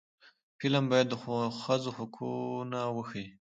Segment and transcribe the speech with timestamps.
[0.59, 1.13] فلم باید د
[1.61, 3.27] ښځو حقونه وښيي